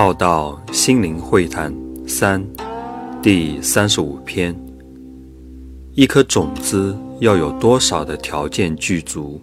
[0.00, 1.74] 浩道心灵会谈
[2.06, 2.40] 三
[3.20, 4.56] 第三十五篇：
[5.92, 9.40] 一颗种子要有多少的条件具足，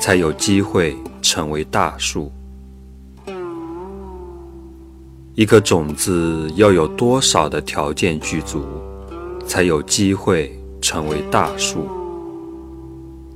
[0.00, 2.30] 才有机会成为大树？
[5.34, 8.62] 一颗种子要有多少的条件具足，
[9.44, 11.88] 才有机会成为大树？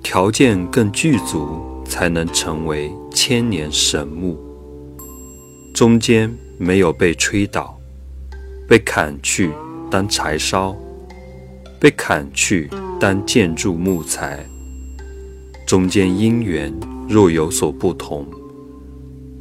[0.00, 4.38] 条件更具足，才能成为千年神木。
[5.76, 7.78] 中间没有被吹倒，
[8.66, 9.52] 被砍去
[9.90, 10.74] 当柴烧，
[11.78, 14.38] 被砍去当建筑木材。
[15.66, 16.72] 中间因缘
[17.06, 18.26] 若有所不同，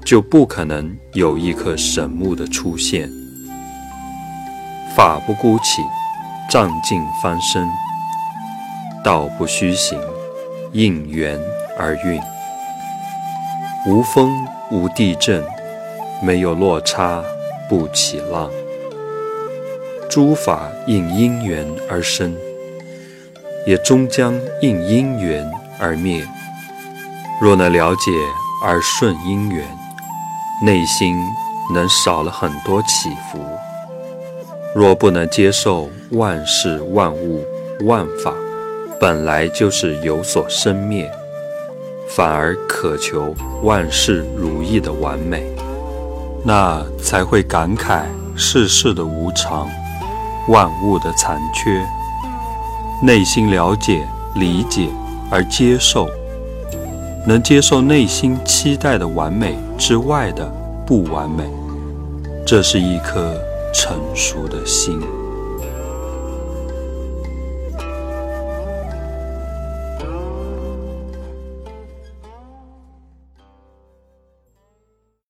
[0.03, 3.09] 就不可能有一棵神木的出现。
[4.93, 5.81] 法不孤起，
[6.49, 7.65] 丈尽方生；
[9.05, 9.97] 道不虚行，
[10.73, 11.39] 应缘
[11.79, 12.19] 而运。
[13.87, 15.41] 无风无地震。
[16.21, 17.23] 没有落差，
[17.69, 18.49] 不起浪。
[20.09, 22.35] 诸法应因缘而生，
[23.65, 25.49] 也终将应因缘
[25.79, 26.25] 而灭。
[27.41, 28.11] 若能了解
[28.63, 29.65] 而顺因缘，
[30.63, 31.17] 内心
[31.73, 33.39] 能少了很多起伏。
[34.73, 37.45] 若不能接受万事万物
[37.85, 38.33] 万法
[38.99, 41.09] 本来就是有所生灭，
[42.07, 45.54] 反而渴求万事如意的完美。
[46.47, 48.03] 那才会感慨
[48.35, 49.67] 世事的无常，
[50.47, 51.83] 万物的残缺。
[53.01, 54.87] 内心了解、理解
[55.31, 56.07] 而接受，
[57.25, 60.45] 能接受内心期待的完美之外的
[60.85, 61.43] 不完美，
[62.45, 63.33] 这是一颗
[63.73, 65.01] 成熟的心。